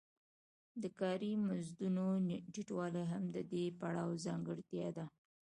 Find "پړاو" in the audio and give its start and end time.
3.79-4.11